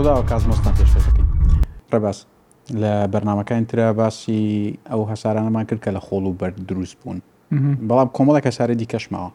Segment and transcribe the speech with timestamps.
[0.00, 1.26] ڕووداوە کازمۆستان پێشەکەین
[1.92, 2.18] ڕێباس
[2.82, 4.42] لە بەرنمەکان تررا باسی
[4.90, 7.18] ئەو هەسارانەمان کرد کە لە خۆڵ و بەر دروست بوون
[7.88, 9.30] بەڵام کۆمەڵە کە سارێ دیکەشماوە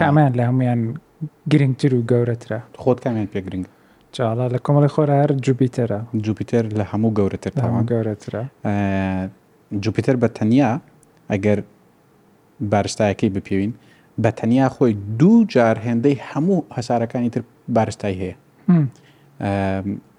[0.00, 0.80] کامیان لە هەمویان
[1.52, 3.64] گرنگتر و گەورەترە خۆت کامیان پێگرنگ
[4.14, 8.42] چاڵا لە کۆمەڵی خۆرە هەر جوپیتەرە جوپیتەر لە هەموو گەورەتر تاوان گەورەترە
[9.84, 10.70] جوپیتەر بە تەنیا
[11.32, 11.58] ئەگەر
[12.72, 13.72] بارستایەکەی بپێوین
[14.22, 17.42] بە تەنیا خۆی دوو جار هێندەی هەموو هەسارەکانی تر
[17.76, 18.34] بارستای هەیە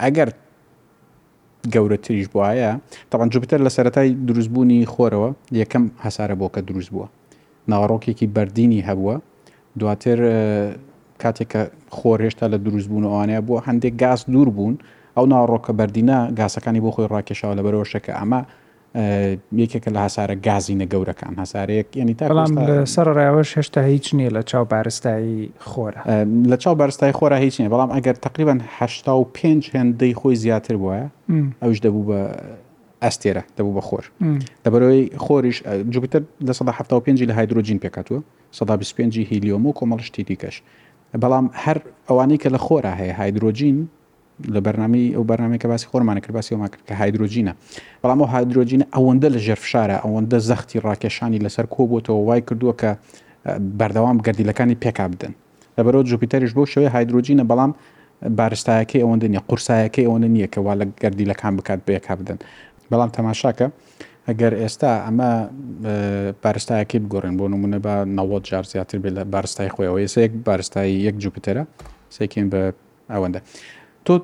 [0.03, 0.29] ئەگەر
[1.73, 2.71] گەورەتریش بواە
[3.11, 5.29] تاوان جوپتر لە سەتای دروستبوونی خۆرەوە
[5.61, 7.07] یەکەم هەسارە بۆ کە دروست بووە
[7.71, 9.15] ناوەڕۆکێکی بەردینی هەبووە
[9.79, 10.19] دواتر
[11.21, 11.61] کاتێککە
[11.97, 14.75] خۆر هێشتا لە دروستبوون ئەوانەیە بووە هەندێک گاز دوور بوون
[15.15, 18.41] ئەو ناوەڕۆکە بەردینە گاسەکانی بۆ خۆی ڕاکێشاوە لە بەرەوەشەکە ئەمە
[19.61, 22.51] یەکێکە لە هەسارە گازینە گەورەکان هەسارەیەک ینی تاڵام
[22.93, 26.01] سەر ڕایەوەش هێشتا هیچ نییە لە چاو بارستایی خۆرە
[26.51, 30.75] لە چاو بارستای خۆرە هیچ نیە بەڵام ئەگەر تقریبان هشتا و پێنج هێندەی خۆی زیاتر
[30.81, 30.99] بووە
[31.63, 32.19] ئەوش دەبوو بە
[33.03, 34.05] ئەستێرە دەبوو بە خۆر
[34.65, 35.57] دەبەرەوەی خۆریش
[35.93, 38.19] جوپیتر لە 1970 لە هایدروجین پێکاتوە
[38.53, 40.55] 1950 هیلیۆم و کۆمەڵشتی دیکەش
[41.21, 43.87] بەڵام هەر ئەوانەی کە لە خۆرا هەیە هایدروجین
[44.55, 47.53] لە بەرنامی ئەو بەرنامەیە کە باسی خۆرمانە کرد باسی ئەومان کرد کە هایدروجینە
[48.03, 52.91] بەڵام ئەو هایدروجینە ئەوەندە لە ژێرفشارە ئەوەندە زەختی ڕاکێشانی لەسەر کۆبووتەوە وای کردووە کە
[53.79, 55.33] بەردەوام گردیلەکانی پێکا بدەن
[55.77, 57.71] لەبەرەوە جوپیتەریش بۆ شوەیە هایدروجینە بەڵام
[58.39, 62.39] بارستایەکەی ئەوەندە نیە قورسایەکەی ئەوەندە نییە کەوا لە گردیلەکان بکات بەیەکا بدەن
[62.91, 63.67] بەڵام تەماشاکە
[64.29, 65.29] ئەگەر ئێستا ئەمە
[66.43, 70.95] بارستایەکی بگۆڕن بۆ نمونە بە 90 جار زیاتر بێت لە بارستای خۆیەوە ێسە یەک بارستایی
[71.09, 71.63] یەک جوپیتەرە
[72.17, 72.61] سێکین بە
[73.13, 73.39] ئەوەندە.
[74.09, 74.17] تۆ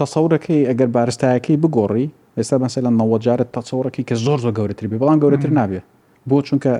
[0.00, 2.06] تەسەورەکەی ئەگەر بارستایەکەی بگۆڕی
[2.38, 5.84] ئێستا مەسە لە نەوە جارت تەسەورەکەی کە زۆر زۆر گەورەتری بێ بەڵام گەورەتر نابێت
[6.28, 6.72] بۆ چونکە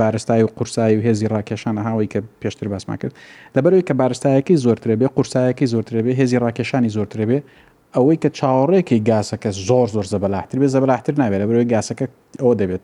[0.00, 3.12] بارستای و قورسایی و هێزی ڕاکێشانە هاوی کە پێشتر باسمان کرد
[3.56, 7.38] لەبەرەوەی کە بارستایەکی زۆرترێ بێ قورسایەکی زۆرترێ بێ هێزی ڕاکێشانی زۆرترێ بێ
[7.96, 12.06] ئەوەی کە چاوەڕێکی گاسەکە زۆر زۆر زەبلاحتر بێ زەبلاحتر نابێت لە بەرەوەی گاسەکە
[12.42, 12.82] ئەوە دەبێت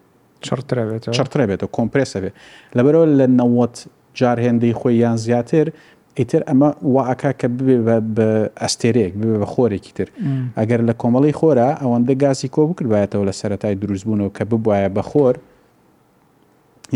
[1.16, 2.34] چرترە بێت و کۆمپرسە بێت
[2.76, 3.76] لەبەرەوە لە نەوەت
[4.18, 5.66] جار هێندەی خۆی یان زیاتر
[6.18, 7.78] ئیتر ئەمە واعکا کە ببێ
[8.16, 8.30] بە
[8.62, 10.08] ئەستێرەیەک ببێ بە خۆرێکی تر
[10.58, 15.34] ئەگەر لە کۆمەڵی خۆرە ئەوەندە گازی کۆ بکردبایەتەوە لە سەتای دروستبوونەوە کە ببواە بە خۆر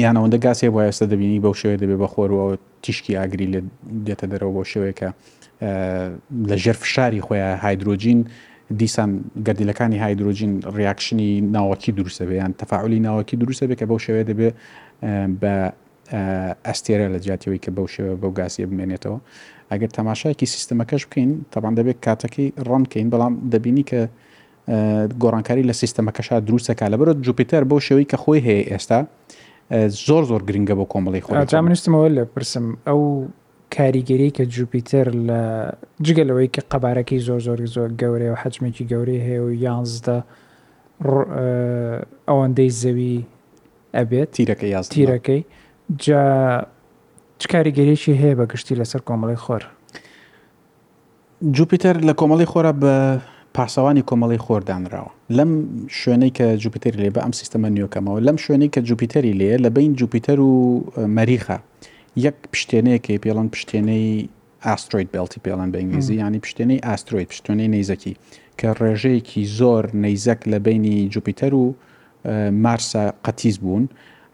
[0.02, 2.46] یان ئەوەندە گاسی وایەستە دەبینی بەو شوێ دەبێ بە خۆرەوە
[2.82, 3.60] تیشکی ئاگری لە
[4.06, 5.08] دێتە دەرەوە بۆ شوەیەکە
[6.48, 8.20] لە ژێر فشاری خۆیان هایدروۆجین
[8.80, 9.10] دیسان
[9.46, 14.48] گردیلەکانی هایدروۆجین ڕیاکشنی ناوەکی دروستە بێ یان تەفاعلی ناوەکی دروستە بێ کە بەو شوێ دەبێ
[15.40, 15.54] بە
[16.68, 19.18] ئەستێرە لە جاتیەوەی کە بەو شێوە بەو گاسیە بمێنێتەوە
[19.72, 24.00] ئەگەر تەماشایکی سیستمەکەش بکەین تەبان دەبێت کاتەکەی ڕەنکەین بەڵام دەبینی کە
[25.22, 29.00] گۆڕانکاری لە سیستمەکەشا دروستەکە لە بەرەوە جوپیتەر بۆ شێوەی کە خۆی هەیە ئێستا
[30.06, 33.02] زۆر زۆر گرنگە بۆ کۆمەڵی خۆتانستمەوە لە پرسم ئەو
[33.76, 35.40] کاریگەری کە جوپیتەر لە
[36.06, 40.18] جگەلەوەی کە قەبارەکەی زۆر زۆر زۆر گەورەی و حجمێکی گەورەی هەیە و یانزدە
[42.28, 43.14] ئەوەندەی زەوی
[43.98, 45.42] ئەبێت تیرەکە یاز تیرەکەی
[46.00, 46.66] جا
[47.38, 49.62] چ کاریگەریێکی هەیە بە گشتی لەسەر کۆمەڵی خۆر
[51.56, 52.94] جوپیتەر لە کۆمەڵی خۆرە بە
[53.56, 55.50] پاسەوانی کۆمەڵی خۆردانراوە لەم
[56.00, 59.92] شوێنەی کە جوپیتری لێ بە ئەم سیستەمە نیوکەمەوە لەم شوێنەی کە جوپیتری لێ لە بین
[60.00, 60.52] جوپیتەر و
[61.16, 61.58] مەریخە
[62.26, 64.28] یەک پشتێنەیەکی پێڵەن پشتێنەی
[64.66, 68.14] ئاسترۆید بلتی پێڵەن بە ئینگلیزی ینی پشتێنەی ئاسترۆید پشتێنەی نەیزەکی
[68.58, 71.64] کە ڕێژەیەکی زۆر نەیزەک لە بینی جوپیتەر و
[72.64, 73.88] مارسە قەتیز بوون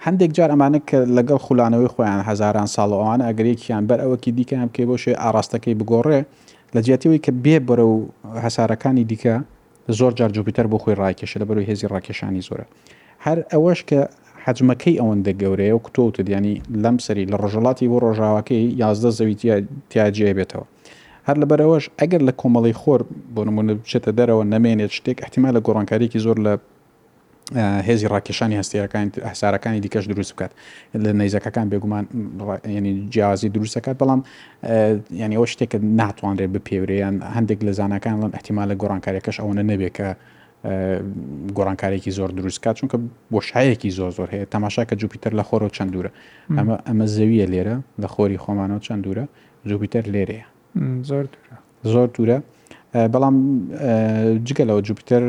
[0.07, 4.71] هەندێک جار ئەمانە کە لەگەڵ خولانەوەی خۆیان هزاران ساڵ ئەوان ئەگرێکیان بەر ئەوەکی دیکە ئەم
[4.75, 6.21] کێ بۆ شێ ئاراستەکەی بگۆڕێ
[6.75, 7.97] لە جیاتەوەی کە بێ بەرە و
[8.45, 9.37] هەسارەکانی دیکە
[9.99, 12.67] زۆر جار جوپیتەر بۆ خۆی ڕاکێشە لە بەرو هێزی ڕاکێشانی زۆرە
[13.25, 14.01] هەر ئەوەش کە
[14.45, 19.35] حجمەکەی ئەوەندە گەورەیە و کتۆوتە دیانی لەم سەری لە ڕژەڵاتی بۆ ڕۆژاوەکەی یازدە زەوی
[19.91, 20.67] تیاجێ بێتەوە
[21.27, 23.01] هەر لە بەرەوەش ئەگەر لە کۆمەڵی خۆر
[23.35, 26.53] بۆ نمونە بچێتە دەرەوە نامێنێت شتێک احتیما لە گۆڕانکاریکی زۆر لە
[27.59, 30.51] هێزی ڕاکێشانی هەستێرەکان هەسارەکانی دیکەش دروست بکات
[31.05, 32.05] لە نەیزەکەکان بێگومان
[32.69, 34.21] ینی جیازی دروستەکات بەڵام
[35.11, 40.09] ینی ئەو شتێک ناتوانرێت بپێوریان هەندێک لە زانەکان لەم احتیما لە گۆڕانکاریەکەش ئەوەنە نەبێت کە
[41.57, 42.97] گۆڕانکارێکی زۆر دروستکات چونکە
[43.33, 46.11] بۆشایەکی زۆر زۆر هەیە تەماشاکە جوپیتەر لە خۆرەوە چەند دوورە
[46.59, 49.25] ئەمە ئەمە زەویە لێرە لە خۆری خۆمانەوە چەند دوورە
[49.69, 50.45] جوپیتەر لێرەیە
[51.09, 51.57] زۆر دوورە
[51.95, 52.39] زۆر دوورە
[52.93, 53.37] بەڵام
[54.47, 55.23] جگە لەوە جوپیتەر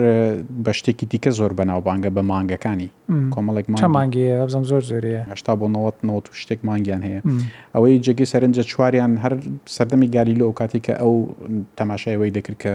[0.65, 2.87] بە شتێکی دیکە زۆر بەناوبانگە بە مانگەکانی
[3.33, 3.65] کۆمەڵێک
[3.95, 5.67] مانگیزم زۆر زۆرەیە هشتا بۆ
[6.03, 7.19] 90 شتێک مانگیان هەیە
[7.75, 9.33] ئەوەی جگەی سەرنجە چواریان هەر
[9.75, 11.13] سەردەمی گالی لە ئەو کاتی کە ئەو
[11.77, 12.71] تەماشایەوەی دەکرد کە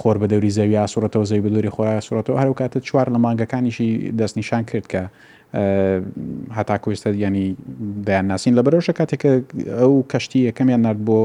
[0.00, 3.88] خۆر بە دەوری زەوی سوورەتەوە زەوی بە دووری خۆرا سوورەتەوە هەرو کاتە چوار لە مانگەکانیشی
[4.18, 5.02] دەستنیشان کرد کە
[6.58, 7.46] هەتا کوێستە ینی
[8.06, 9.22] دایان ناسین لە بەرەوشە کاتێک
[9.80, 11.18] ئەو کەشتی یەکەمیان نرد بۆ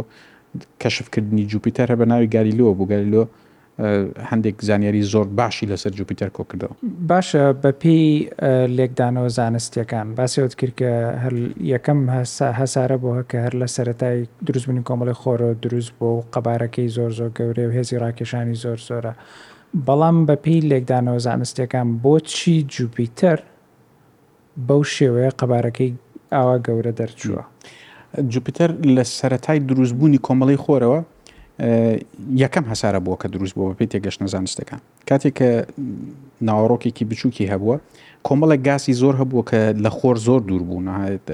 [0.83, 3.23] کەشفکردنی جوپیتەر هە بە ناوی گالیلۆ بوو گەلیلۆ
[4.31, 6.73] هەندێک زانیاری زۆر باشی لەسەر جوپیتەر کۆکردەوە
[7.09, 8.01] باشە بەپی
[8.77, 10.91] لێکدانەوە زانستیەکان باسیەوت کرد کە
[11.23, 11.33] هەر
[11.73, 11.99] یەکەم
[12.61, 17.29] هەسارە بۆە کە هەر لە سەتای دروستبوونی کۆمەڵی خۆرە دروست بۆ و قەبارەکەی زۆر زۆر
[17.37, 19.13] گەورەی و هێزی ڕاکێشانی زۆر زۆرە
[19.87, 23.39] بەڵام بەپی لێکدانەوە زانستیەکان بۆچی جوپیتەر
[24.67, 25.91] بەو شێوەیە قەبارەکەی
[26.33, 27.43] ئاوا گەورە دەرچووە.
[28.17, 30.99] جوپیتەر لە سەتای دروستبوونی کۆمەڵی خۆرەوە
[32.43, 34.79] یەکەم هەسارە بووە کە دروست بووە پێی تێگەشتە زانستەکان
[35.09, 35.49] کاتێک کە
[36.47, 37.75] ناوەڕۆکێکی بچووکی هەبووە
[38.27, 41.27] کۆمەڵێک گاسی زۆر هەبووە کە لە خۆر زۆر دوور بوو نهایەت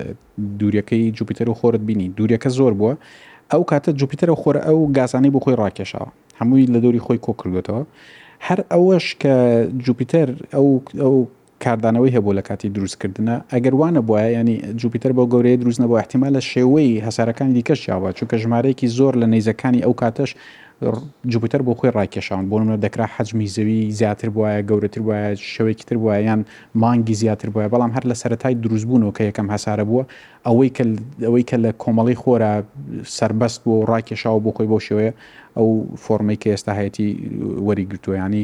[0.59, 2.93] دووریەکەی جوپیتەر و خۆرت بینی دووریەکە زۆر بووە
[3.51, 7.31] ئەو کاتە جوپیتەر و خۆرە ئەو گازانەی بۆ خۆی ڕاکێشاوە هەمووی لە دۆری خۆی کۆ
[7.39, 7.81] کردوێتەوە
[8.47, 9.35] هەر ئەوەش کە
[9.85, 10.67] جوپیتەر ئەو
[11.63, 16.29] کاردانەوەی هەبوو لە کاتی دروستکردنە ئەگەر وانە بواە ینی جوپیتەر بۆ گەورەیە دروست نەبوو احتیما
[16.29, 20.31] لە شێوەی هەسارەکانی دیکەش یاوە چونکە ژمارەیەکی زۆر لە نەیزەکانی ئەو کاتەش
[21.31, 26.21] جوپیتەر بۆ خۆی ڕاکێشان بۆ منە دەکرا حجمی زەوی زیاتر بواە گەورەتر وایە شەوەیەکیتر وایە
[26.29, 26.41] یان
[26.83, 30.03] مانگی زیاتر بواە بەڵام هەر لە سەتای دروستبوونەوە کە یەکەم هەسارە بووە
[30.47, 30.69] ئەوەی
[31.27, 32.51] ئەوەی کە لە کۆمەڵی خۆرە
[33.17, 35.13] سربەست بۆ ڕاکێشاوە بۆ خۆی بۆ شێوەیە
[35.57, 35.67] ئەو
[36.03, 37.09] فۆرمی کە ئێستا هەیەی
[37.67, 38.43] وەری گرتوۆیانی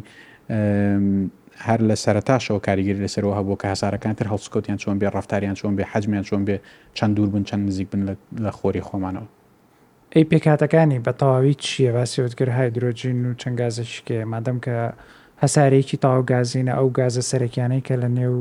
[1.68, 5.84] هەر لە سەرتاشەوە کاریگەری لەسەرەوە هەبوو کە هەسارەکان تر هەڵسکوتیان چۆن بێ ڕفتاریان چۆن بێ
[5.92, 6.56] حجمیان چۆن بێ
[6.98, 8.02] چەند دوور بن چەند نزیک بن
[8.46, 9.28] لە خۆری خۆمانەوە
[10.14, 14.76] ئەی پێکاتەکانی بە تەواوی چیە باسیوتگر هایدروۆژین و چەند گازشکێ مادەم کە
[15.44, 18.38] هەسارێکی تاو گازینە ئەو گازە سەرەکیانەی کە لە نێو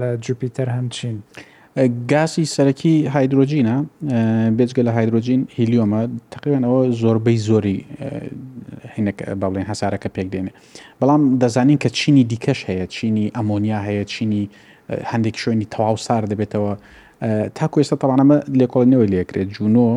[0.00, 1.16] لە جوپیتەر هەمچین
[2.12, 3.76] گاسی سەرەکی هایدروۆجینە
[4.58, 6.00] بێجگە لە هایدروۆجین هیلیۆمە
[6.34, 7.78] تقریبان ئەوە زۆربەی زۆری
[9.40, 10.52] بەڵێن هەسارەکە پێک دێنێ
[11.00, 14.42] بەڵام دەزانین کە چینی دیکەش هەیە چینی ئەمۆنیا هەیە چینی
[15.10, 16.72] هەندێک شوێنی تەواو سار دەبێتەوە
[17.56, 19.88] تاکو ئێستا تەوانەمە لێکۆڵنەوەی لێکرێت جوونۆ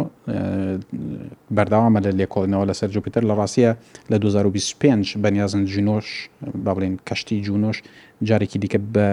[1.55, 3.71] بەرداوامە لە لێکۆڵنەوە لە سەر جوپیتر لە ڕاستیە
[4.11, 6.07] لە 2025 بەنیازن جوونۆش
[6.65, 7.77] بابلین کەشتی جوونۆش
[8.27, 9.07] جارێکی دیکە بە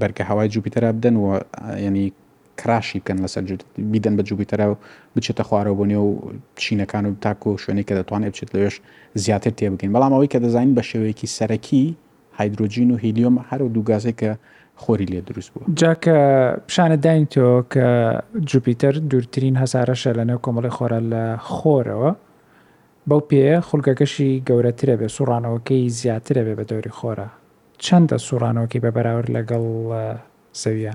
[0.00, 1.26] بەرکە هەوای جوپیتەرا بدەن و
[1.86, 2.06] ینی
[2.58, 3.42] کراشی بکەن لەسەر
[3.92, 4.74] بیدەن بە جوبیتەرا و
[5.18, 6.06] بچێتە خوارەوە بۆ نێو
[6.62, 8.76] چینەکان و تاکو و شوێنی کە دەتوانێت بچێت لەوێش
[9.24, 11.84] زیاتر تێبگەین بەڵام ئەوەی کە دەزانین بە شێوەیەکی سەرەکی
[12.38, 14.30] هایدروجین و هیلیۆم هەرو دووگازێک کە
[14.82, 16.16] خۆری لێ دروست بوو جاکە
[16.66, 17.84] پیشانە داین تۆ کە
[18.50, 21.22] جوپیتەر دوورترین هەسارەشە لە نێو کۆمەڵی خۆرە لە
[21.56, 22.12] خۆرەوە
[23.08, 27.28] بەو پێ خولگەکەشی گەورەترە بێ سوڕانەوەکەی زیاترە بێ بە دەوری خۆرە
[27.86, 29.64] چەندە سوڕانەوەکی بە بەراورد لەگەڵ
[30.60, 30.94] سەویە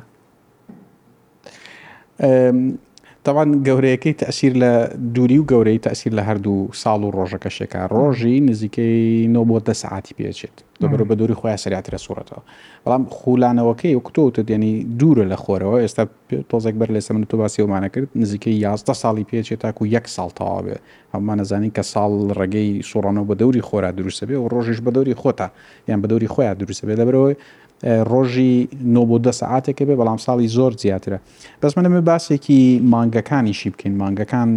[3.26, 4.72] تاوان گەورەیەەکەی تەسیر لە
[5.16, 9.74] دووری و گەورەی تەسیر لە هەردوو ساڵ و ڕۆژەکە شەکە ڕۆژی نزیکەی نۆ بۆ دە
[9.82, 12.42] سعاتی پێچێت دەبەرە بە دووری خۆیان سریاترە سوورەتەوە
[12.86, 16.04] بەڵام خولانەوەکەی وکتۆتە دێنی دوورە لە خۆرەوە ئێستا
[16.52, 20.30] تۆزێک بەر لە سە من تۆ باسیێومانە کرد نزیکەی یازدە ساڵی پێچێت تاکو یەک ساڵ
[20.38, 20.76] تەوا بێ
[21.14, 25.16] هەممان نەزانین کە ساڵ ڕێگەی سوڕانەوە بە دەوری خۆرا دروستە بێ و ڕۆژش بە دەوری
[25.22, 25.48] خۆتا
[25.90, 27.36] یان بە دەوری خۆیان دروستە بێ دەبەرەوەی
[27.84, 31.18] ڕۆژی نۆ بۆ دە سعاتێکە بێ بەڵام ساڵی زۆر زیاترە
[31.62, 32.62] بەس منەمە باسێکی
[32.94, 34.50] مانگەکانیشی بکەین مانگەکان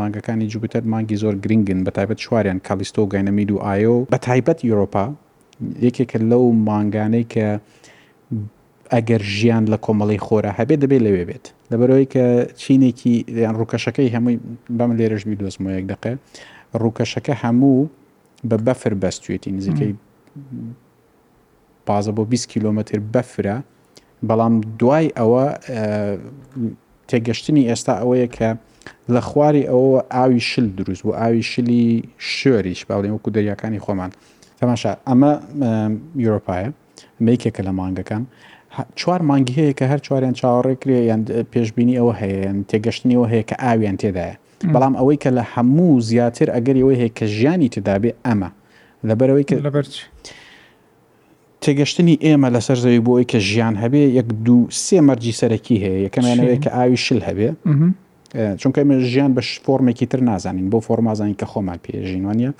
[0.00, 5.04] مانگەکانی جوبتەر مانگی زۆر گرنگن بە تایبەت چواریان کالیستۆ گەینەمید و ئایۆ بە تایبەت یوروپا
[5.88, 7.46] یەکێکە لەو مانگانەی کە
[8.94, 12.24] ئەگەر ژیان لە کۆمەڵی خۆرە هەبێت دەبێت لەوێ بێت لەبەرەوەی کە
[12.62, 14.36] چینێکی یان ڕووکەشەکەی هەمووی
[14.78, 16.12] بەم لێرەشبی دۆزمۆ یەک دقێ
[16.82, 17.78] ڕووکەشەکە هەموو
[18.48, 19.92] بە بەفر بەستوێتی نزیکەی
[21.86, 23.56] 15 بۆ 20 کیلومتر بەفرە
[24.28, 25.44] بەڵام دوای ئەوە
[27.10, 28.50] تێگەشتنی ئێستا ئەوەیە کە
[29.14, 31.86] لە خواری ئەوە ئاوی شل دروست و ئاوی شلی
[32.38, 34.10] شوێریش باڵێ وەکو دەریاکانی خۆمان
[34.60, 35.30] تەماشا ئەمە
[36.24, 36.68] یورۆپایە
[37.26, 38.22] میکێکە لە مانگەکان
[39.00, 43.96] چوار مانگی هەیە کە هەر چواریان چاوەڕێکرێ یان پێشببینی ئەوە هەیە تێگەشتنیەوە هەیە کە ئاویان
[44.02, 44.36] تێدایە
[44.74, 48.50] بەڵام ئەوەی کە لە هەموو زیاتر ئەگەری ئەوەی هەیە کە ژیانی تدابێ ئەمە
[49.08, 49.94] لەبەرەوەی کە لەبەرچ
[51.64, 55.98] تێگەشتنی ئێمە لەسەر زەوی بۆ ئەوی کە ژیان هەبێ یەک دوو سێ مەرجی سەرەکی هەیە
[56.06, 57.48] یەکەمانەوەی کە ئاوی شل هەبێ
[58.60, 62.50] چونکە ئمە ژیان بە فۆرمێکی تر نازانین بۆ فۆرمازانین کە خۆمان پێژینوانە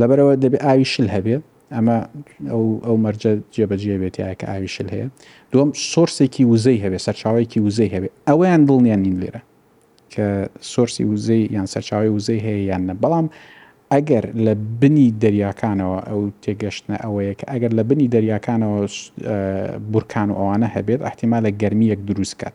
[0.00, 1.36] لەبەرەوە دەبێ ئاوی شل هەبێ
[1.74, 1.96] ئەمە
[2.86, 5.06] ئەو مەرجە جێبەجێ بێتیایە کە ئاوی شل هەیە
[5.52, 9.42] دوم سۆرسێکی وزەی هەبێ سەرچاوێکی وزەی هەبێ ئەویان دڵنیان نین لێرە
[10.12, 10.26] کە
[10.72, 13.26] سۆرسی وزەی یان سەرچاوی وزەی هەیە یان نە بەڵام
[13.94, 18.78] ئەگەر لە بنی دەریاکانەوە ئەو تێگەشتە ئەوەیە کە ئەگەر لە بنی دەریاکانەوە
[19.92, 22.54] بورکان و ئەوانە هەبێت احتیما لە گەرمیەک دروست کات.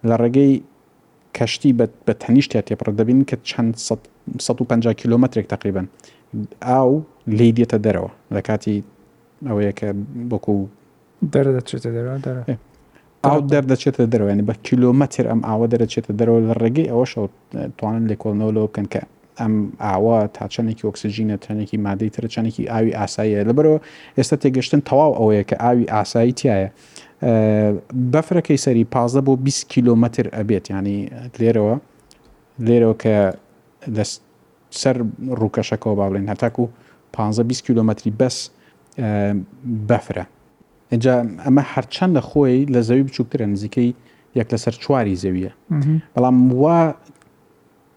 [0.08, 0.52] لە ڕێگەی
[1.36, 1.70] کەشتی
[2.06, 3.74] بە تەنیشتیا تێپڕ دەبین کە چەند
[4.38, 5.86] 150 کیلومترێک تقریبن
[6.68, 6.92] ئاو
[7.26, 8.76] لی دێتە دەرەوە لە کاتی
[9.48, 9.88] ئەوەیە کە
[10.30, 10.54] بۆکو
[11.32, 12.54] دەرەدەچێتە دەرەوە
[13.26, 17.32] ئاو دەردەچێتە دەروێنی بە کیلومەتر ئەم ئاوە دەرەچێتە دەرەوە لە ڕێگەی ئەوە شەوت
[17.78, 19.02] توانن لێکۆڵنەوەلەوە بکەن کە
[19.40, 19.54] ئەم
[19.86, 23.78] ئاوا تاچەنێکی ئۆکسسیژینە تەنێکی مادەی ترچانێکی ئاوی ئاساییە لەبەرەوە
[24.18, 26.68] ئێستا تێگەشتن تەواو ئەوەیە کە ئاوی ئاسایی تایە
[28.12, 30.98] بەفرەکەی سەری پازە بۆ 20 کیلومتر ئەبێت ینی
[31.40, 31.74] لێرەوە
[32.66, 33.16] لێرەوە کە
[34.82, 34.96] سەر
[35.40, 36.64] ڕووکەشەکەەوە باڵێن هەتاکو
[37.16, 38.36] 15 کیلومتری بەس
[39.88, 40.24] بەفرە
[40.92, 41.14] ئەجا
[41.46, 43.90] ئەمە هەرچەند لە خۆی لە زەوی بچووکرە نزیکەی
[44.40, 45.52] یەک لەسەر چواری زەویە
[46.14, 46.80] بەڵام وا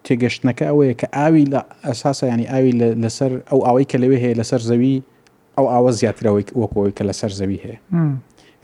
[0.06, 4.62] تێگەشتنەکە ئەوەیە کە ئاوی لە ئەساسە ینی ئاوی لەسەر ئەو ئاوەی کە لەوێ هەیە لەسەر
[4.70, 4.96] زەوی
[5.58, 7.78] ئەو ئاوە زیاترەوەی وەکەوەی کە لەسەر زەوی هەیە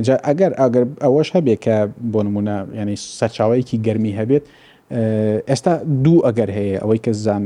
[0.08, 1.76] جا ئەگەر ئەگەر ئەوەش هەبێت کە
[2.12, 4.44] بۆ نمونە ینی سەرچاوەیەکی گەرمی هەبێت
[5.50, 7.44] ئێستا دوو ئەگەر هەیە ئەوەی کە زان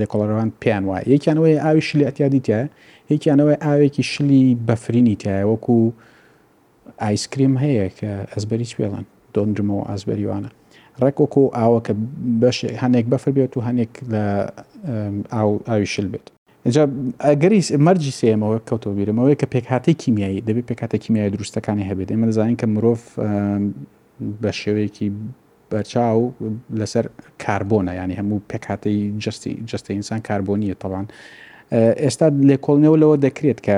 [0.00, 2.64] لێکۆڵەرەوان پێیان وایە یەکیانەوەی ئاوی شلی ئەتیادی تایە
[3.12, 5.78] یەکیانەوەی ئاوێکی شلی بەفرینی تایە وەکو
[7.06, 9.04] ئایسکریم هەیە کە ئەزبەری چێڵن
[9.34, 10.50] دۆنجمەوە ئازبەری وانە
[11.02, 11.92] ڕێکۆکۆ ئاوە کە
[12.42, 14.24] بەش هەنێک بەفر بێت و هەنێک لە
[15.70, 16.26] ئاوی شل بێت
[16.66, 16.82] اینجا
[17.26, 22.56] ئەگەری مەرجی سێمەوە کەوتۆ بیرمەوەی کە پێکهاتی کیمیایی دەبێت پێکاتە کیمیای دروستەکانی هەبێت ئێمە دەزانین
[22.60, 22.98] کە مرۆڤ
[24.42, 25.08] بە شێوەیەکی
[25.70, 26.20] بەچاو
[26.80, 27.04] لەسەر
[27.44, 31.06] کاربۆنە ینی هەموو پێکاتەی جستی جستی ئینسان کاربۆنیە تەوان
[31.72, 33.76] ئێستا لێکۆڵنەوە لەوە دەکرێت کە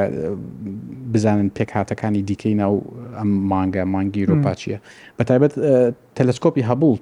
[1.12, 2.74] بزانن پێک هاتەکانی دیکەی ناو
[3.18, 4.78] ئەم مانگە مانگی ڕۆپاچیە
[5.18, 5.52] بە تایبەت
[6.20, 6.98] تەلسکۆپی هەبوو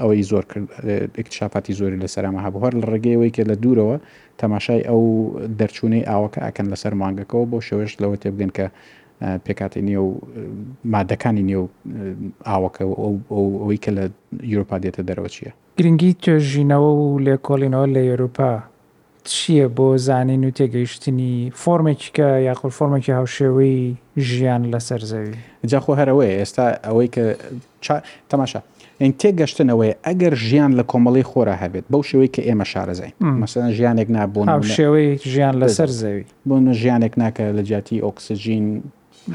[0.00, 3.96] ئەوەی زۆر کرد زۆری لەسەرمە هەبوو هەر لە ڕێگەیەوەی کە لە دوورەوە
[4.42, 5.00] تەماشای ئەو
[5.60, 8.66] دەرچوونەی ئاوەکە ئاکەن لەسەر مانگەکەەوە بۆ شێوەش لەوە تێبگەن کە
[9.44, 10.10] پێکاتی نیە و
[10.94, 11.68] مادەکانی نیە و
[12.50, 12.82] ئاوەکە
[13.62, 14.04] ئەوەی کە لە
[14.52, 18.50] یوروپا دێتە دەرەوە چییە گرنگی توێژینەوە و لێکۆڵینەوە لە یوروپا
[19.24, 23.78] چییە بۆ زانین و تێگەیشتنی فۆرمێکی کە یاخل فۆرمێکی هاوشێوەی
[24.18, 25.34] ژیان لەسەر زەوی
[25.70, 27.24] جاخۆ هەرەوەی ئێستا ئەوەی کە
[28.30, 28.60] تەماشا
[29.00, 33.12] ئەین تێگەشتنەوەی ئەگەر ژیان لە کۆمەڵی خۆرا هەبێت بەو شێوەی کە ئێمە شارەزای
[33.42, 34.46] مەسەن ژیانێک نابوون
[34.78, 38.64] شێوەی ژیان لەسەر زەوی بۆن ژیانێک ناکە لە جیاتی ئۆکسسیژین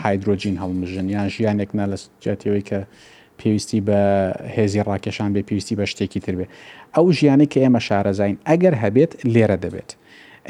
[0.03, 2.79] هایدروۆجین هەڵمژن یان ژیانێک نا لە جاتیەوەی کە
[3.41, 3.99] پێویستی بە
[4.55, 6.45] هێزی ڕاکێشان بێ پێویستی بە شتێکی تر بێ
[6.95, 9.89] ئەو ژیانی کە ئێمە شارەزین ئەگەر هەبێت لێرە دەبێت.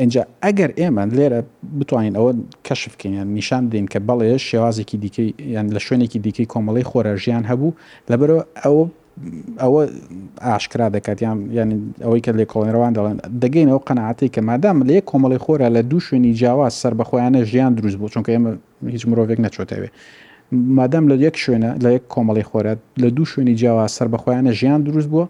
[0.01, 1.39] اینجا ئەگەر ئێمە لێرە
[1.79, 2.31] بتوانین ئەوە
[2.67, 7.43] کەشفکەین یان نیشان بدەین کە بەڵێ شێوازێکی دیکەی یان لە شوێنێکی دیکەی کۆمەڵی خۆرە ژیان
[7.51, 7.69] هەبوو
[8.11, 8.83] لەبەرەوە ئەوە
[9.63, 9.81] ئەوە
[10.47, 14.97] ئاشکرا دەکات یان یعنی ئەوەی کە لێ کۆڵێنەوەوان دەڵێن دەگەین ئەو قەنعاتی کە مادام لێ
[15.09, 18.51] کۆمەڵی خۆرە لە دوو شوێنی جیاواز سەر بەخۆیانە ژیان دروست بوو چونکە ئێمە
[18.95, 19.89] هیچ مرۆڤێک نەچۆتەوێ
[20.51, 24.81] مادام لە یەک شوێنە لە یەک کۆمەڵی خۆرە لە دوو شوێنی جیاوا سەر بەخۆیانە ژیان
[24.85, 25.25] دروست بووە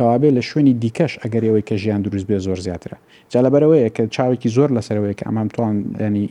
[0.00, 2.96] کەوابێ لە شوێنی دیکەش ئەگەرەوەی کە ژیان دروست بێ زۆر زیاترە
[3.32, 5.76] جا لەبەرەوەیە کە چاوێکی زۆر لەسەرەوەی کە ئەمام توان
[6.06, 6.24] ینی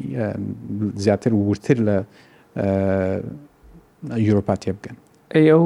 [1.03, 1.95] زیاتر ورتر لە
[4.27, 4.95] یورۆپا تێ بکەن
[5.35, 5.63] ئەو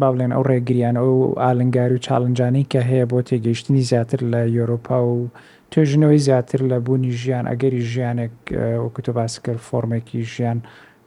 [0.00, 1.12] باڵێن ئەو ڕێگریان ئەو
[1.42, 5.28] ئالنگاری و چاڵنجانی کە هەیە بۆ تێگەیشتنی زیاتر لە یۆروپا و
[5.72, 8.36] توێژنەوەی زیاتر لە بوونی ژیان ئەگەری ژیانێک
[8.82, 10.58] وەکوتۆ باسکرد فۆرمێکی ژیان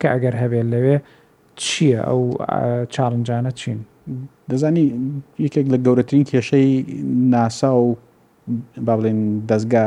[0.01, 0.97] کە ئەگەر هەبێت لەوێ
[1.63, 2.21] چییە ئەو
[2.93, 3.79] چاڵنجانە چین
[4.49, 4.85] دەزانی
[5.45, 6.69] یەکێک لە گەورەترین کێشەی
[7.33, 7.89] ناسا و
[8.87, 9.83] با بڵێن دەستگا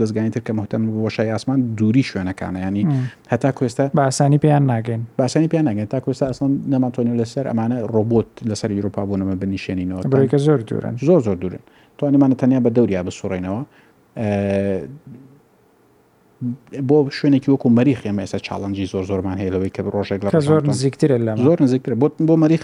[0.00, 2.84] دەستگانیتر کە مەتەم بۆشای ئاسمان دووری شوێنەکانە ینی
[3.32, 8.30] هەتا کوێستا باسانی پێیان ناگەین باسانی پێیان ناگەن تا کوێستا ئەسڵن نەماتوانین لەسەر ئەمانە ڕۆبۆت
[8.50, 11.62] لەسەر یروپا بوونەمە بنیشێنینەوە بڕێکە زۆر دوورن زۆر زۆر دوورن
[11.98, 13.60] توانمانە تەنیا بە دەوریا بسوڕێنەوە
[16.88, 20.62] بۆ شوێنێکی وەکو مەریخ ئێمە ئێستا چاڵەنجی زۆر زۆرمان هەیە لەوەی کە ڕۆژێک لە زۆر
[20.70, 22.62] نزیکتر لە زۆر نزیکتر بۆ بۆ مەریخ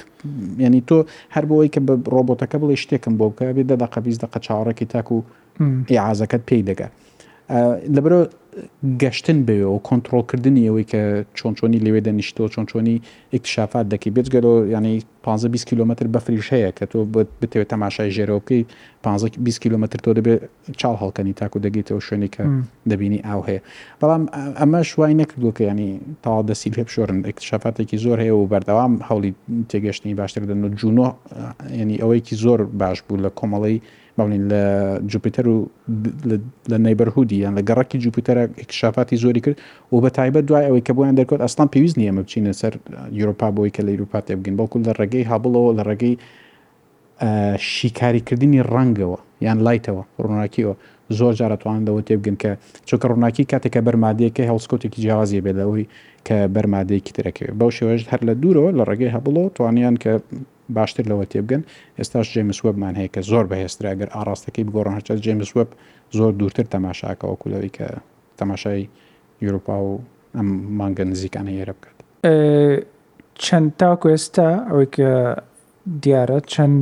[0.65, 0.99] ینی تۆ
[1.35, 5.17] هەر بۆەوەی کە بە ڕۆبۆتەکە بڵێ شتێکم بۆ بکە بێ دەدەقە بیست دەقە چاوەڕێکی تاکو
[5.93, 6.89] ئیعازەکەت پێی دەگە
[7.97, 8.21] لەبرۆ
[9.03, 11.03] گەشتن بوێ و کۆنتترۆلکردنی ئەوەی کە
[11.39, 12.97] چۆن چۆنی لەوێ دەنیشتۆ چۆن چۆنی
[13.35, 16.99] ئیکتشافات دەکی بێتگەلۆ ینی 15 کیلومتر بەفریش هەیە کە تۆ
[17.41, 18.63] بتەوێت تەماشای ژێرەوەکەی
[19.03, 20.41] 15 کیلومتر تۆ دەبێت
[20.81, 22.43] چاڵ هەڵکەنی تاکو دەگەیتەوە شوێنی کە
[22.91, 23.61] دەبینی ئاو هەیە
[24.01, 24.23] بەڵام
[24.61, 25.91] ئەمە شوای نەکردووە کە ینی
[26.25, 29.33] تاوا دەسیل هێ شۆرن ئەکتشافاتێکی زۆر هەیە و بەردەوام هەوڵی
[29.71, 31.09] تێگەشتنی باشتردن و جوونۆ
[31.83, 33.79] ینی ئەوەیەکی زۆر باش بوو لە کۆمەڵی
[34.19, 34.63] بەڵین لە
[35.13, 35.57] جوپیتەر و
[36.73, 39.59] لە نەیبەرهودیان لە گەڕکی جوپیتەرە کشافاتی زۆری کرد
[39.93, 42.73] و بە تایبەت دوای ئەوەی کە بۆیان دەرکۆت ئەستان پێویست نییە مە بچینە سەر
[43.21, 46.15] یوروپا بۆی کە لە یروپا تێبگەن بەڵکو لە ڕێگەی هابڵەوە لە ڕێگەی
[47.73, 50.75] شیکاریکردنی ڕەنگەوە یان لایتەوە ڕووناکیەوە
[51.19, 52.51] زۆر جارەتوانەوە تێبگن کە
[52.89, 55.85] چۆکە ڕووناکی کاتێکە بەرمادەیەکە هەڵسکوتێکی جیازیە بێت لەوەی
[56.27, 60.13] کە بەرمادەیەکی ترەکەوێت بەو شێوەژ هەر لە دوورەوە لە ڕێگەی هەبڵەوە توانیان کە
[60.69, 61.63] باشتر لەوە تێبگەن
[61.99, 65.71] ئێستاش جێمس وەبمان هەیە کە زۆر بەهێستراگەر ئاراستەکەی بگۆڕن هەرچەس جێمس وەب
[66.19, 67.87] زۆر دوورتر تەماشاکەەوە کولەوەی کە
[68.39, 68.83] تەماشای
[69.45, 69.93] یوروپا و
[70.37, 71.97] ئەم مانگە نزیکانە هێرە بکات
[73.45, 75.09] چەند تاکو ئێستا ئەوەی کە
[76.03, 76.81] دیارە چەند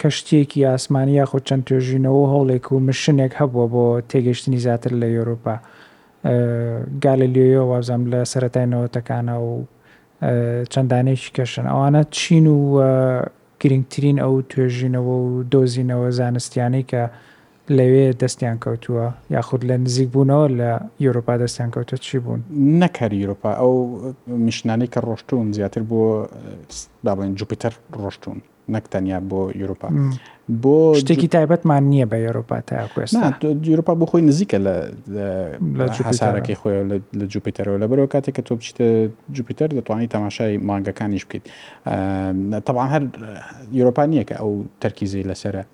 [0.00, 5.56] کەشتێکی ئاسمانی یاخۆ چەند توێژینەوە هەوڵێک و مشنێک هەبووە بۆ تێگەشتنی زیاتر لە یۆروپا
[7.04, 9.50] گالە لێ وازم لە سەتای نەوەتەکانە و
[10.72, 12.58] چەندانێکی کەشن ئەوانە چین و
[13.62, 17.02] گرنگترین ئەو توێژینەوە و دۆزینەوە زانستیانەی کە
[17.76, 20.70] لەوێ دەستیان کەوتووە یاخود لە نزیک بوونەوە لە
[21.04, 22.40] یورۆپا دەستیان کەوتە چی بوون
[22.80, 23.74] نەکاری یورۆپا ئەو
[24.46, 26.00] میشنانەی کە ڕۆشتون زیاتر بۆ
[27.06, 27.72] دابڵێن جوپیتەر
[28.02, 28.38] ڕۆشتون
[28.74, 29.86] نەکتەنیا بۆ یوروپا
[30.62, 34.76] بۆ شتێکی تایبەتمان نییە بە یۆروپا تاکوێستیروپا بۆ خۆی نزیکە لە
[36.08, 36.76] حسارەکەی خۆی
[37.20, 38.86] لە جوپیتەرەوە لە بەرەوە کاتێک کە تۆ بچیتە
[39.36, 41.44] جوپیتەر دەتوانانی تەماشای مانگەکانیش بکەیت
[42.66, 43.02] تەوان هەر
[43.78, 45.64] یوروپا نییە کە ئەو تەرکیزی لەسرە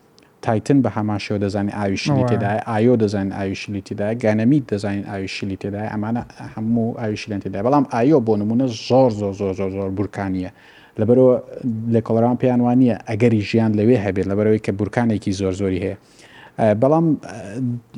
[0.44, 6.22] تایتن بە هەماشەوە دەزانین ئاویشلی تێدای ئایۆ دەزانین ئاویشلی تێدای گەنەمی دەزانین ئاویشلی تێدای ئەمانە
[6.54, 10.50] هەموو ئاویشلێن تێدای بەڵام ئایۆ بۆ نمونە زۆر زۆر زۆر زۆر زۆر بورکانیە
[11.00, 11.34] لەبەرەوە
[11.94, 15.96] لە کۆڵران پێیانوان نیە ئەگەری ژیان لەوێ هەبێت لەبەرەوەی کە بورکانێکی زۆر زۆری هەیە
[16.82, 17.06] بەڵام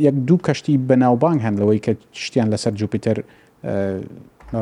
[0.06, 1.92] یەک دوو کەشتی بەناوبانگ هەن لەوەی کە
[2.24, 3.16] شتیان لەسەر جوپیتەر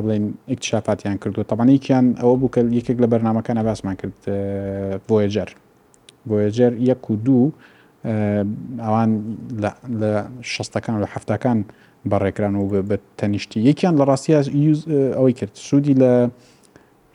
[0.03, 4.19] بڵین ئیکشافاتیان کردو تەبانەیەکیان ئەوە بوو کە یەکێک لە بەرنمەکان ئەباسمان کرد
[5.09, 5.49] بۆیجەر
[6.29, 7.47] بۆیجەر یەک و دوو
[8.87, 9.11] ئەوان
[10.03, 10.11] لە
[10.53, 11.59] شەستەکان لە هەفتەکان
[12.11, 14.39] بەڕێکران و بە تەنیشتی یەکیان لە ڕاستیە
[15.17, 16.13] ئەوەی کرد سوودی لە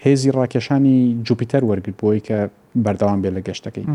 [0.05, 2.39] هێزی ڕاکێشانی جوپیتەر وەرگرت بۆی کە
[2.85, 3.85] بەردەوام بێ لە گەشتەکەی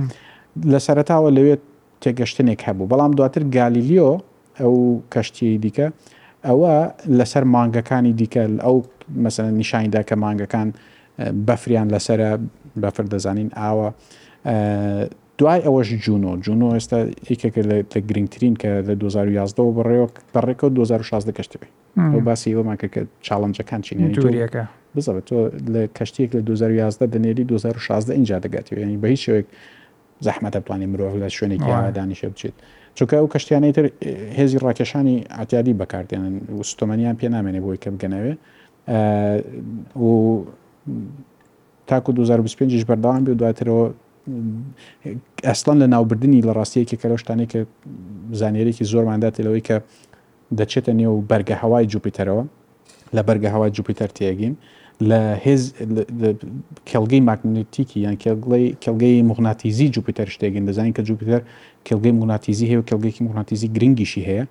[0.73, 1.63] لە سەرتاوە لەوێت
[2.03, 4.11] تێگەشتنێک هەبوو بەڵام دواتر گالیلیۆ
[4.61, 4.75] ئەو
[5.15, 5.87] کەشتی دیکە
[6.47, 6.75] ئەوە
[7.19, 8.77] لەسەر مانگەکانی دیکە ئەو
[9.25, 10.69] مەسەن نیشانیدا کە مانگەکان
[11.49, 12.31] بەفریان لەسرە
[12.83, 13.89] بەفر دەزانین ئاوە
[15.39, 16.99] دوای ئەوەش جوونۆ جوونۆ ئێستا
[17.33, 17.77] یکێکە لە
[18.09, 24.63] گرنگترین کە لە 2011 بڕێوە بەڕێکەوە 2016 کەشتەوەی ئەو باسی ئەومان کرد کە چاڵنجەکان چینەکە
[24.97, 25.37] بزەوە تۆ
[25.75, 29.47] لە کەشتێک لە 2011 دەنێری 2016 اینجا دەگاتەوە ینی بە هیچ شوێک
[30.27, 32.55] زەحمەتە پلانی مرۆڤ لە شوێنێکی ئادانیشە بچێت
[32.97, 33.87] چونکە ئەو کەشتیانەی تر
[34.39, 38.33] هێزی ڕاکێشانی ئاتیادی بەکاردێنن وستۆمەنیان پێ نامێنێ بۆی کە بگەنەوێ
[40.05, 40.09] و
[41.89, 43.85] تاکو 2025 بەرداوام بێ دواترەوە
[45.49, 47.61] ئەسلان لە ناوبردننی لە ڕاستەیەکی کەلەشتانێک کە
[48.41, 49.77] زانانیێرێکی زۆرمانداتەوەی کە
[50.61, 52.45] دەچێتە نێو بەرگە هەوای جوپیتەرەوە
[53.17, 54.55] لە بەرگە هەوای جوپیتەر تێگین
[55.09, 55.63] لە هێز
[56.91, 58.17] کێلگەی ماگنتیکی یان
[58.85, 61.43] کێلگەی مغناتیزی جوپیتەر شتێگین دەزانین کە جوپیتەر
[61.87, 64.45] کێلگەی مغناتیزی هەیە و کێلگەیەکی مغناتیزی گرنگیشی هەیە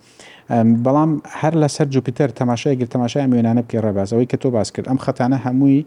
[0.86, 5.00] بەڵام هەر لەسەر جوپیتەر تەماشای گر تەماشای وێنانە بکە ڕێبازەوەی کە تۆ باس کرد ئەم
[5.06, 5.80] خەتانە هەمووی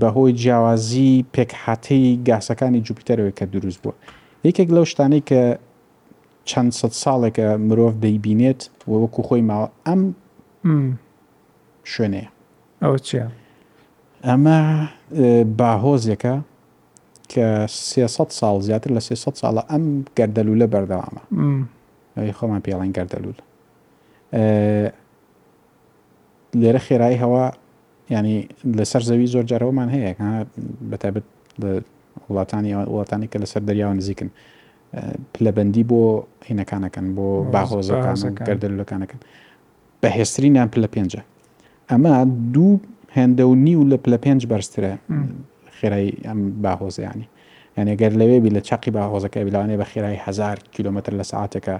[0.00, 3.94] بەهۆی جیاوازی پێکحاتەی گاسەکانی جوپیتەرەوەی کە دروست بووە
[4.48, 5.40] یەکێک لەو شتانی کە
[6.48, 10.00] چەند سە ساڵێکە مرۆڤ دەیبینێت و وەکو خۆی ماوە ئەم
[11.92, 12.28] شوێنەیە
[12.82, 13.26] ئەو چیە؟
[14.26, 14.58] ئەمە
[15.58, 16.34] باهۆزیەکە
[17.32, 19.84] کە 300 ساڵ زیاتر لە 300 ساڵە ئەم
[20.18, 21.22] گەردەلوولە بەردەوامە
[22.16, 23.38] ئەوی خۆمان پێڵەن گەردەلوول
[26.60, 27.46] لێرە خێرایی هەوا
[28.16, 28.36] ینی
[28.78, 30.10] لەسەر زەوی زۆر جارەوەمان هەیە
[30.90, 31.26] بەتابێت
[31.62, 31.70] لە
[32.30, 34.28] وڵاتانی وڵاتانی کە لەسەر دەریاوە نزیکن
[35.34, 36.00] پلەبندی بۆ
[36.48, 39.20] هینەکانەکەن بۆ باهۆزەکان گەردەلوەکانەکەن
[40.02, 41.22] بەهێسترینیان پلە پێنجە
[41.90, 42.14] ئەمە
[42.54, 42.72] دوو
[43.16, 44.92] هێندە و نیو لە پلە پێنج بەرزترە
[45.78, 47.28] خێرای ئەم باهۆزیانی
[47.78, 51.76] یانێگەر لەوێبی لە چاقی باهۆزەکە بلاوانێ بە خێرای هزار کیلومتر لە ساعتێکە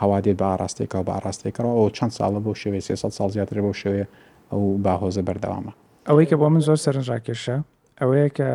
[0.00, 3.72] هەوادێت بە ئاراستێکەوە بە ئاراستێکەوە ئەو چەند ساڵە بۆ شوێ سێ سە ساڵ زیاتر بۆ
[3.82, 4.04] شوێ
[4.50, 5.72] ئەو باهۆزە بەردەوامە
[6.08, 7.56] ئەوەی کە بۆ من زۆر سەرنجڕاکێشە
[8.02, 8.50] ئەوەیە کە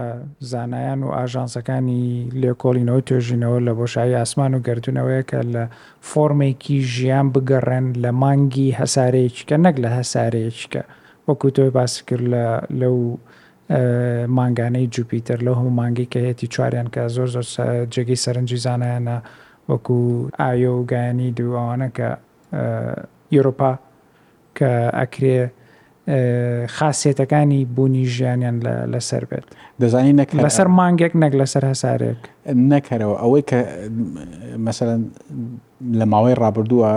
[0.52, 2.04] زانایان و ئاژانسەکانی
[2.42, 5.64] لێکۆڵینەوە توێژینەوە لە بۆشایی ئاسمان و گردونەوەی کە لە
[6.10, 10.84] فۆرمێکی ژیان بگەڕێن لە مانگی هەسارەیەکە نەک لە هەسارەیەکە
[11.28, 12.26] وەکو تۆی باس کرد
[12.82, 12.98] لەو
[14.38, 17.46] مانگانەی جوپیتر لە هەوو مانگی کە هەیەی چواریان کە زۆر زۆر
[17.94, 19.18] جێگەی سەرنجی زانایانە
[19.70, 20.00] وەکو
[20.42, 22.08] ئایۆ و گایانی دووانە کە
[23.34, 23.72] ئیرۆپا
[24.58, 25.40] کە ئەکرێ
[26.78, 28.58] خاصێتەکانی بوونی ژیانیان
[28.94, 29.46] لەسەر بێت
[29.82, 32.22] دەزانین نەکە لەسەر مانگێک نەک لەسەر هەسارێک
[32.72, 33.60] نەکەرەوە ئەوەی کە
[34.66, 35.02] مەمثلەن
[36.00, 36.90] لە ماوەی ڕابردووە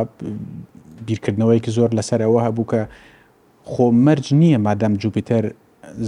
[1.06, 2.82] بیرکردنەوەیکی زۆر لەسەر ئەوە هەبوو کە
[3.72, 5.44] خۆمەرج نییە مادەم جوپیتەر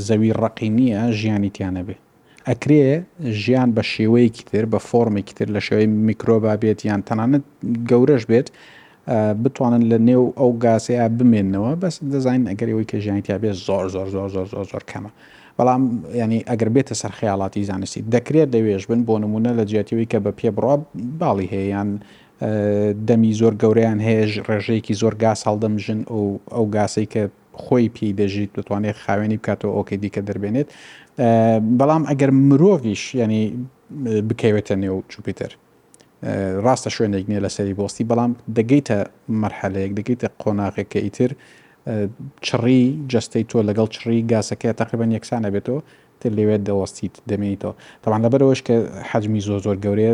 [0.07, 1.97] زەوی ڕقی نییە ژیانی تیانە بێ
[2.49, 2.87] ئەکرێ
[3.43, 7.45] ژیان بە شێوەیەکی تر بە فۆرمێکی تر لە شێوەی میکرۆبا بێت یان تەنانەت
[7.91, 8.49] گەورەش بێت
[9.13, 14.09] بتوانن لە نێو ئەو گاسەیە بمێنەوە بەس دەزانین ئەگەر ئەوەی کە ژیانیتیا بێت زۆر زۆر
[14.15, 15.11] زۆر زۆر زۆر زۆر کەمە.
[15.59, 15.83] بەڵام
[16.21, 20.33] ینی ئەگەر بێتە سەر خیاڵاتی زانستی دەکرێت دەوێژ بن بۆ نمونە لە جێتیەوەی کە بە
[20.39, 20.77] پێ بڕە
[21.21, 21.89] باڵی هەیەیان
[23.09, 27.23] دەمی زۆر گەوریان هێژ ڕێژەیەکی زۆر گاس هەڵدەمژن ئەو ئەو گاسی کە
[27.63, 30.69] خۆی پێی دەژیت دەتوانێت خاوێنی بکاتەوە ئۆکەی دیکە دەربێنێت
[31.79, 33.45] بەڵام ئەگەر مرۆڤش ینی
[34.29, 35.53] بکەوێتە نێو چوپیتەر
[36.67, 38.99] ڕاستە شوێنێک نییە لە سەری بۆستی بەڵام دەگەیتە
[39.41, 41.31] مەرحەلەیەک دەگەیتە قۆناغێکە ئیتر
[42.47, 42.81] چڕی
[43.13, 45.81] جستەی تۆ لەگەڵ چڕی گاسەکە تقریبان یەکسانە بێتەوە
[46.21, 48.77] تر لەوێت دەوەستیت دەمێنیتەوە تاوان لەبەرەوەش کە
[49.11, 50.13] حجمی زۆ زۆر گەورەیە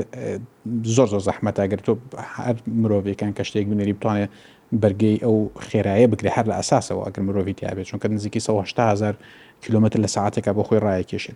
[0.96, 1.92] زۆر زۆر زەحمەتاگەر تۆ
[2.40, 4.30] هەر مرۆڤێکان کە شتێک بنێری بتوانێت
[4.82, 9.14] بەرگەی ئەو خێرایە بگرێ هەر لە ئەساسەوە ئەگەر مرۆڤیتیابێت چونکە نزیکی 1970 هزار
[9.64, 11.32] کیلومتر لە ساعاتێکە بۆ خۆی ڕایە کێشن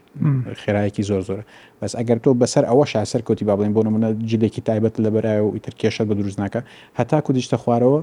[0.65, 1.41] خێراەکی زۆر زۆر
[1.81, 5.43] بەس ئەگەر تۆ بەسەر ئەوە شاسەر کۆتی با بڵێن بۆ منە جلێکی تایبەت لە بەرایە
[5.47, 6.61] و ئیتر کێشە بە دروستناکە
[6.99, 8.01] هەتاکو دیشتە خوارەوە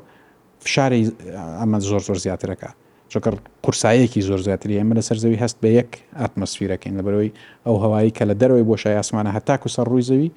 [0.65, 1.03] فشاری
[1.60, 2.69] ئەمە زۆر زۆر زیاترەکە
[3.12, 3.29] چۆکە
[3.63, 7.31] قورسایەکی زۆر زیاتری ئەمە لە سەرزەوی هەست بە یەک ئاتمەسفیرەکەین لە بەرەوەی
[7.65, 10.27] ئەو هەوایی کە لە دەرەوەی بۆشای ئاسمانە هەتاکو سەر ڕووی زەوی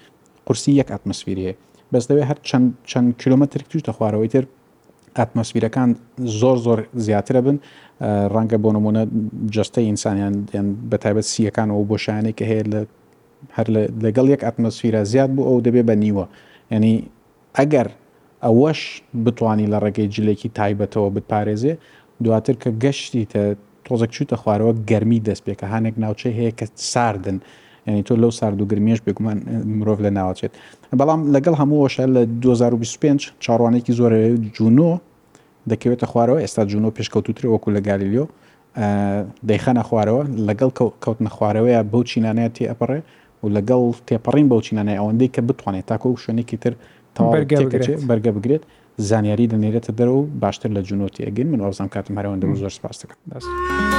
[0.46, 1.54] قورسی یەک ئاتمەسفیریە
[1.92, 4.44] بەس دەوێت هەر چەند چەند کیلومتر توشتە خوارەوەی تر
[5.22, 5.88] ئەتمۆسفیرەکان
[6.40, 7.56] زۆر زۆر زیاترە بن
[8.34, 9.02] ڕەنگە بۆ نمونە
[9.56, 10.34] جستەی ئینسانیان
[10.90, 12.80] بە تایبەت سیەکانەوە بۆ شایانی کە هەیە لە
[13.56, 13.66] هەر
[14.04, 16.26] لەگەڵ یەک ئەتمۆسفیرە زیاد بوو ئەو دەبێ بە نیوە
[16.74, 16.94] ینی
[17.58, 17.88] ئەگەر
[18.44, 18.80] ئەوەش
[19.24, 21.74] بتانی لە ڕێگەی جلێکی تایبەتەوە بتپارێزێ
[22.24, 23.40] دواتر کە گەشتی تە
[23.86, 27.38] تۆزەک چوتە خوارەوە گەرمی دەست پێ کە هانێک ناوچەی هەیە کە ساردن
[27.86, 29.38] ینی تۆ لەو سارد و گرمیش بگومان
[29.78, 30.52] مرۆڤ لە ناوچێت
[31.00, 34.12] بەڵام لەگەڵ هەمووەشە لە 2025 چاڕوانێکی زۆر
[34.56, 34.90] جوونۆ
[35.70, 38.24] دەکەوێتە خوارەوە ئێستا جوونۆ پێشکەوتوتر وەکو لە گالیلیۆ
[39.48, 40.70] دەیخەنە خوارەوە لەگەڵ
[41.04, 43.00] کەوت نەخوارەوەە بەو چینانەیە تێ ئەپەڕێ
[43.42, 46.72] و لەگەڵ تێپەڕین بەو چینانەیە ئەوەندەی کە بتوانێت تاکۆ شوێنێکی تر
[48.10, 48.64] بەرگە بگرێت
[49.08, 53.93] زانیاری دەنێرێتە دەرەوە باشتر لە جنۆتی ئەگەن من ئەوزان کاتم هەرەوەندە زۆر سپاس دەکەم.